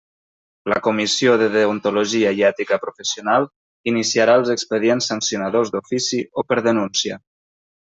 La 0.71 0.77
Comissió 0.87 1.35
de 1.41 1.49
Deontologia 1.55 2.31
i 2.41 2.41
Ètica 2.49 2.81
Professional 2.87 3.47
iniciarà 3.95 4.41
els 4.43 4.53
expedients 4.57 5.13
sancionadors 5.15 5.77
d'ofici 5.77 6.27
o 6.45 6.51
per 6.53 6.63
denúncia. 6.73 7.25